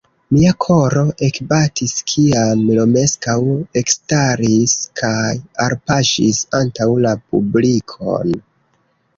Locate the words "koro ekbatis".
0.63-1.91